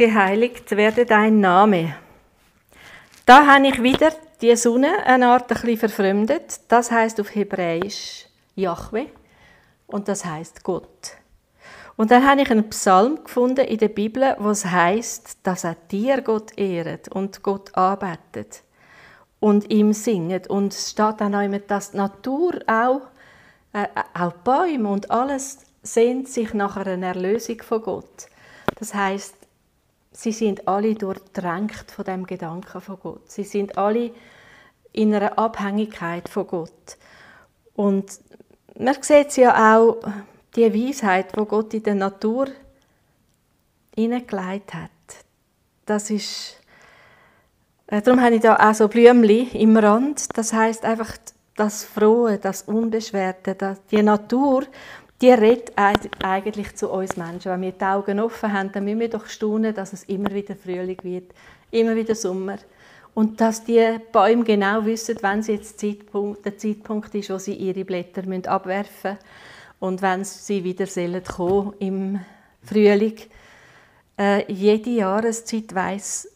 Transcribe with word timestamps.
geheiligt 0.00 0.70
werde 0.78 1.04
dein 1.04 1.40
Name. 1.40 1.94
Da 3.26 3.46
habe 3.46 3.66
ich 3.66 3.82
wieder 3.82 4.10
die 4.40 4.56
Sonne 4.56 5.04
eine 5.04 5.28
Art 5.28 5.52
ein 5.52 5.76
verfremdet. 5.76 6.60
Das 6.68 6.90
heißt 6.90 7.20
auf 7.20 7.34
Hebräisch 7.34 8.24
Yahweh 8.54 9.08
und 9.86 10.08
das 10.08 10.24
heißt 10.24 10.64
Gott. 10.64 11.18
Und 11.98 12.10
dann 12.10 12.26
habe 12.26 12.40
ich 12.40 12.50
einen 12.50 12.70
Psalm 12.70 13.24
gefunden 13.24 13.66
in 13.66 13.76
der 13.76 13.90
Bibel, 13.90 14.36
wo 14.38 14.48
es 14.48 14.64
heißt, 14.64 15.40
dass 15.42 15.64
er 15.64 15.76
dir 15.90 16.22
Gott 16.22 16.56
ehret 16.56 17.08
und 17.08 17.42
Gott 17.42 17.76
arbeitet 17.76 18.62
und 19.38 19.70
ihm 19.70 19.92
singet. 19.92 20.46
Und 20.46 20.72
es 20.72 20.92
steht 20.92 21.20
dann 21.20 21.34
auch 21.34 21.42
immer, 21.42 21.58
dass 21.58 21.90
die 21.90 21.98
Natur 21.98 22.54
auch, 22.66 23.02
äh, 23.74 23.86
auch 24.18 24.32
Bäume 24.32 24.88
und 24.88 25.10
alles 25.10 25.58
sehnt 25.82 26.30
sich 26.30 26.54
nach 26.54 26.78
einer 26.78 27.08
Erlösung 27.08 27.60
von 27.60 27.82
Gott. 27.82 28.28
Das 28.78 28.94
heißt, 28.94 29.39
sie 30.20 30.32
sind 30.32 30.68
alle 30.68 30.94
durchdrängt 30.94 31.90
von 31.90 32.04
dem 32.04 32.26
Gedanken 32.26 32.80
von 32.80 32.98
Gott. 33.00 33.30
Sie 33.30 33.44
sind 33.44 33.78
alle 33.78 34.12
in 34.92 35.14
einer 35.14 35.38
Abhängigkeit 35.38 36.28
von 36.28 36.46
Gott. 36.46 36.98
Und 37.74 38.20
man 38.78 38.96
sieht 39.00 39.36
ja 39.38 39.76
auch 39.76 40.02
die 40.54 40.74
Weisheit, 40.74 41.36
wo 41.36 41.46
Gott 41.46 41.72
in 41.72 41.84
der 41.84 41.94
Natur 41.94 42.48
hineingelegt 43.94 44.74
hat. 44.74 44.90
Das 45.86 46.10
ist 46.10 46.60
äh, 47.86 48.02
Darum 48.02 48.20
habe 48.20 48.34
ich 48.34 48.42
da 48.42 48.56
auch 48.56 48.74
so 48.74 48.88
Blümchen 48.88 49.52
im 49.52 49.76
Rand. 49.76 50.36
Das 50.36 50.52
heißt 50.52 50.84
einfach 50.84 51.16
das 51.56 51.84
Frohe, 51.84 52.38
das 52.38 52.62
Unbeschwerte, 52.62 53.78
die 53.90 54.02
Natur, 54.02 54.64
die 55.20 55.30
redet 55.30 55.72
eigentlich 55.76 56.74
zu 56.76 56.88
uns 56.90 57.16
Menschen. 57.16 57.52
Wenn 57.52 57.60
wir 57.60 57.72
die 57.72 57.84
Augen 57.84 58.20
offen 58.20 58.52
haben, 58.52 58.72
dann 58.72 58.84
müssen 58.84 59.00
wir 59.00 59.10
doch 59.10 59.26
staunen, 59.26 59.74
dass 59.74 59.92
es 59.92 60.04
immer 60.04 60.32
wieder 60.32 60.56
Frühling 60.56 60.98
wird, 61.02 61.32
immer 61.70 61.94
wieder 61.94 62.14
Sommer. 62.14 62.56
Und 63.12 63.40
dass 63.40 63.64
die 63.64 63.98
Bäume 64.12 64.44
genau 64.44 64.84
wissen, 64.84 65.18
wenn 65.20 65.40
es 65.40 65.48
jetzt 65.48 65.80
Zeitpunkt, 65.80 66.44
der 66.44 66.56
Zeitpunkt 66.56 67.14
ist, 67.14 67.28
wo 67.30 67.38
sie 67.38 67.54
ihre 67.54 67.84
Blätter 67.84 68.22
abwerfen 68.50 69.12
müssen 69.12 69.18
und 69.80 70.00
wenn 70.00 70.24
sie 70.24 70.64
wieder 70.64 70.86
kommen 71.20 71.74
im 71.80 72.20
Frühling. 72.62 73.16
Äh, 74.18 74.50
jede 74.50 74.90
Jahreszeit 74.90 75.74
weiß, 75.74 76.28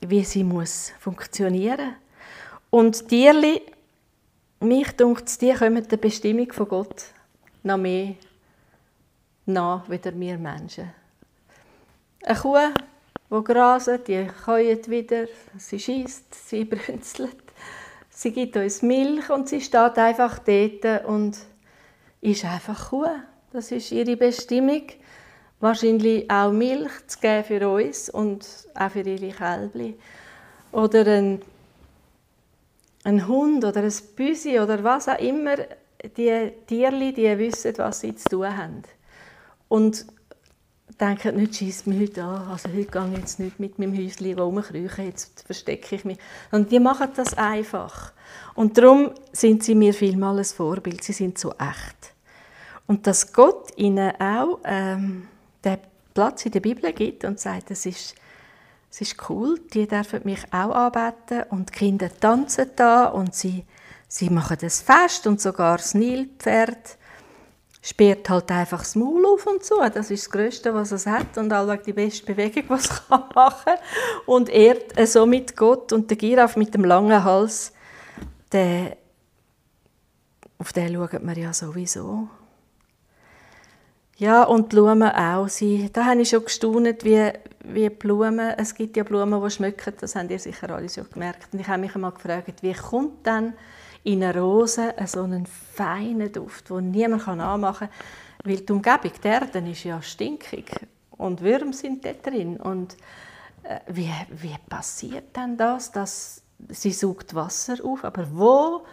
wie 0.00 0.24
sie 0.24 0.44
muss 0.44 0.92
funktionieren. 0.98 1.94
Und 2.70 3.08
Tierli, 3.08 3.62
mich 4.60 4.92
dunkt 4.92 5.40
die 5.40 5.52
kommen 5.52 5.86
der 5.86 5.96
Bestimmung 5.96 6.52
von 6.52 6.68
Gott 6.68 7.14
noch 7.64 7.78
mehr 7.78 8.14
nach, 9.46 9.88
wie 9.88 10.00
wir 10.04 10.38
Menschen. 10.38 10.92
Eine 12.22 12.38
Kuh, 12.38 12.58
die 13.30 13.44
graset, 13.44 14.06
die 14.06 14.26
käut 14.44 14.88
wieder, 14.88 15.26
sie 15.58 15.80
schießt, 15.80 16.48
sie 16.48 16.64
brünzelt, 16.66 17.36
sie 18.10 18.32
gibt 18.32 18.56
uns 18.56 18.82
Milch 18.82 19.28
und 19.30 19.48
sie 19.48 19.60
steht 19.60 19.98
einfach 19.98 20.38
dort 20.38 21.04
und 21.06 21.38
ist 22.20 22.44
einfach 22.44 22.90
Kuh. 22.90 23.06
Das 23.52 23.70
ist 23.70 23.92
ihre 23.92 24.16
Bestimmung. 24.16 24.82
Wahrscheinlich 25.60 26.30
auch 26.30 26.52
Milch 26.52 27.06
zu 27.06 27.18
geben 27.20 27.44
für 27.44 27.68
uns 27.68 28.10
und 28.10 28.46
auch 28.74 28.90
für 28.90 29.00
ihre 29.00 29.30
Kälbchen. 29.30 29.94
Oder 30.72 31.06
ein, 31.06 31.42
ein 33.04 33.26
Hund 33.28 33.64
oder 33.64 33.82
ein 33.82 33.92
Büsi 34.16 34.58
oder 34.58 34.82
was 34.82 35.08
auch 35.08 35.18
immer 35.18 35.56
die 36.08 36.52
Tierli, 36.66 37.12
die 37.12 37.38
wissen, 37.38 37.74
was 37.78 38.00
sie 38.00 38.14
zu 38.14 38.28
tun 38.28 38.56
haben. 38.56 38.82
Und 39.68 40.06
denken 41.00 41.36
nicht, 41.36 41.56
schießt 41.56 41.86
mich 41.86 42.00
heute 42.00 42.22
an, 42.22 42.48
also 42.48 42.68
heute 42.68 42.86
gehe 42.86 43.10
ich 43.12 43.18
jetzt 43.18 43.40
nicht 43.40 43.58
mit 43.58 43.78
meinem 43.78 43.96
Häuschen 43.96 44.38
rumkriechen, 44.38 45.06
jetzt 45.06 45.42
verstecke 45.42 45.96
ich 45.96 46.04
mich. 46.04 46.18
Und 46.50 46.70
die 46.70 46.78
machen 46.78 47.08
das 47.16 47.34
einfach. 47.34 48.12
Und 48.54 48.78
darum 48.78 49.10
sind 49.32 49.64
sie 49.64 49.74
mir 49.74 49.94
vielmal 49.94 50.38
ein 50.38 50.44
Vorbild, 50.44 51.02
sie 51.02 51.12
sind 51.12 51.38
so 51.38 51.50
echt. 51.52 52.14
Und 52.86 53.06
dass 53.06 53.32
Gott 53.32 53.76
ihnen 53.76 54.12
auch 54.20 54.60
ähm, 54.64 55.28
den 55.64 55.78
Platz 56.12 56.46
in 56.46 56.52
der 56.52 56.60
Bibel 56.60 56.92
gibt 56.92 57.24
und 57.24 57.40
sagt, 57.40 57.70
es 57.70 57.86
ist, 57.86 58.14
es 58.90 59.00
ist 59.00 59.28
cool, 59.28 59.58
die 59.72 59.88
dürfen 59.88 60.20
mich 60.24 60.44
auch 60.52 60.70
anbeten 60.70 61.44
und 61.50 61.70
die 61.70 61.78
Kinder 61.78 62.08
tanzen 62.20 62.70
da 62.76 63.06
und 63.06 63.34
sie 63.34 63.64
Sie 64.16 64.30
machen 64.30 64.56
das 64.60 64.80
Fest 64.80 65.26
und 65.26 65.40
sogar 65.40 65.78
das 65.78 65.92
Nilpferd 65.92 66.98
sperrt 67.82 68.30
halt 68.30 68.48
einfach 68.52 68.78
das 68.78 68.94
Maul 68.94 69.26
auf 69.26 69.44
und 69.44 69.64
so. 69.64 69.80
Das 69.92 70.08
ist 70.08 70.26
das 70.26 70.30
Größte, 70.30 70.72
was 70.72 70.92
es 70.92 71.04
hat 71.04 71.36
und 71.36 71.52
allweg 71.52 71.82
die 71.82 71.94
beste 71.94 72.24
Bewegung, 72.24 72.62
was 72.68 72.84
es 72.84 73.02
kann 73.08 73.24
machen 73.34 73.72
Und 74.26 74.50
ehrt 74.50 74.94
somit 75.08 75.56
Gott 75.56 75.92
und 75.92 76.08
der 76.10 76.16
Giraffe 76.16 76.60
mit 76.60 76.72
dem 76.72 76.84
langen 76.84 77.24
Hals, 77.24 77.72
der, 78.52 78.96
auf 80.58 80.72
den 80.72 80.94
schaut 80.94 81.20
man 81.20 81.36
ja 81.36 81.52
sowieso. 81.52 82.28
Ja, 84.16 84.44
und 84.44 84.68
Blumen 84.68 85.10
auch. 85.10 85.48
Sie, 85.48 85.90
da 85.92 86.04
habe 86.04 86.22
ich 86.22 86.28
schon 86.28 86.44
gestaunt, 86.44 87.04
wie, 87.04 87.32
wie 87.64 87.90
Blumen, 87.90 88.54
es 88.58 88.76
gibt 88.76 88.96
ja 88.96 89.02
Blumen, 89.02 89.42
die 89.42 89.50
schmücken, 89.50 89.92
das 89.98 90.14
haben 90.14 90.30
ihr 90.30 90.38
sicher 90.38 90.70
alle 90.70 90.88
schon 90.88 91.10
gemerkt. 91.10 91.52
Und 91.52 91.58
ich 91.58 91.66
habe 91.66 91.80
mich 91.80 91.96
einmal 91.96 92.12
gefragt, 92.12 92.62
wie 92.62 92.74
kommt 92.74 93.26
dann 93.26 93.54
in 94.04 94.22
einer 94.22 94.40
Rose 94.40 94.94
so 95.06 95.22
einen 95.22 95.46
feinen 95.46 96.30
Duft, 96.32 96.70
den 96.70 96.90
niemand 96.90 97.26
anmachen 97.26 97.88
kann, 97.88 97.96
weil 98.44 98.58
die 98.58 98.72
Umgebung 98.72 99.12
der 99.22 99.32
Erde 99.32 99.70
ist 99.70 99.84
ja 99.84 100.00
stinkig 100.02 100.70
und 101.10 101.40
Würmer 101.40 101.72
sind 101.72 102.04
da 102.04 102.12
drin. 102.12 102.58
Und 102.58 102.96
äh, 103.62 103.80
wie, 103.88 104.10
wie 104.30 104.56
passiert 104.68 105.34
denn 105.36 105.56
das, 105.56 105.90
dass 105.90 106.42
sie 106.68 106.92
sucht 106.92 107.34
Wasser 107.34 107.76
auf, 107.82 108.04
aber 108.04 108.26
wo, 108.30 108.84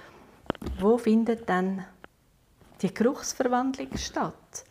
wo 0.80 0.98
findet 0.98 1.48
dann 1.48 1.86
die 2.82 2.94
Geruchsverwandlung 2.94 3.98
statt? 3.98 4.64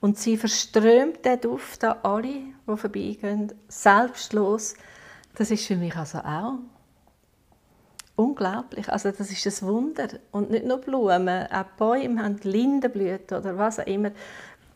Und 0.00 0.18
sie 0.18 0.36
verströmt 0.36 1.24
den 1.24 1.40
Duft 1.40 1.84
an 1.84 1.98
alle, 2.02 2.22
die 2.22 2.76
vorbeigehen, 2.76 3.52
selbstlos. 3.68 4.74
Das 5.36 5.50
ist 5.50 5.66
für 5.66 5.76
mich 5.76 5.96
also 5.96 6.18
auch 6.18 6.58
unglaublich. 8.16 8.90
Also 8.90 9.10
das 9.10 9.30
ist 9.30 9.62
ein 9.62 9.68
Wunder. 9.68 10.08
Und 10.32 10.50
nicht 10.50 10.64
nur 10.64 10.78
Blumen, 10.78 11.46
auch 11.50 11.64
Bäume 11.78 12.22
haben 12.22 12.38
Lindenblüten 12.42 13.38
oder 13.38 13.56
was 13.56 13.78
auch 13.78 13.86
immer. 13.86 14.10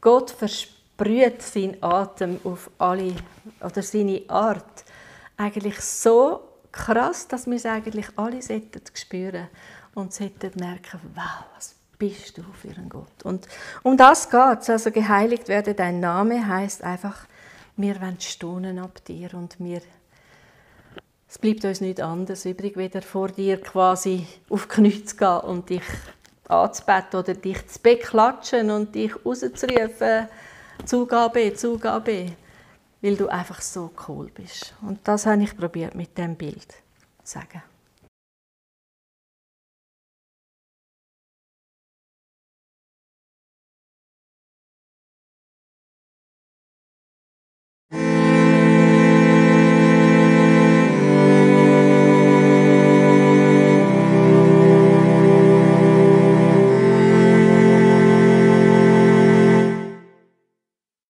Gott 0.00 0.30
versprüht 0.30 1.42
seinen 1.42 1.82
Atem 1.82 2.40
auf 2.44 2.70
alle, 2.78 3.14
oder 3.64 3.82
seine 3.82 4.22
Art. 4.28 4.84
Eigentlich 5.36 5.80
so 5.80 6.40
krass, 6.70 7.26
dass 7.26 7.46
wir 7.46 7.56
es 7.56 7.66
eigentlich 7.66 8.06
alle 8.16 8.42
sollten 8.42 8.82
spüren 8.94 9.48
und 9.94 10.12
sollten 10.12 10.52
merken, 10.58 11.00
wow, 11.14 11.46
was 11.54 11.74
bist 11.98 12.38
du 12.38 12.42
für 12.54 12.76
ein 12.76 12.88
Gott. 12.88 13.22
Und 13.24 13.46
um 13.82 13.96
das 13.96 14.30
geht 14.30 14.60
es. 14.60 14.70
Also 14.70 14.90
geheiligt 14.90 15.48
werde 15.48 15.74
dein 15.74 16.00
Name 16.00 16.46
heißt 16.46 16.82
einfach, 16.82 17.26
wir 17.76 18.00
wollen 18.00 18.20
staunen 18.20 18.78
ab 18.78 19.04
dir 19.04 19.34
und 19.34 19.56
wir 19.58 19.80
es 21.30 21.38
bleibt 21.38 21.64
uns 21.64 21.80
nichts 21.80 22.00
anderes 22.00 22.44
übrig, 22.44 22.76
wieder 22.76 23.02
vor 23.02 23.28
dir 23.28 23.60
quasi 23.60 24.26
auf 24.48 24.66
Knie 24.66 25.04
zu 25.04 25.16
gehen 25.16 25.38
und 25.42 25.70
dich 25.70 25.84
anzubeten 26.48 27.20
oder 27.20 27.34
dich 27.34 27.68
zu 27.68 27.78
beklatschen 27.80 28.68
und 28.72 28.92
dich 28.96 29.14
rauszurufen, 29.24 30.26
Zugabe, 30.84 31.54
Zugabe, 31.54 32.32
weil 33.00 33.16
du 33.16 33.28
einfach 33.28 33.60
so 33.60 33.92
cool 34.08 34.28
bist. 34.34 34.74
Und 34.82 34.98
das 35.04 35.24
habe 35.24 35.44
ich 35.44 35.56
probiert 35.56 35.94
mit 35.94 36.18
dem 36.18 36.34
Bild 36.34 36.68
zu 36.68 36.74
sagen. 37.22 37.62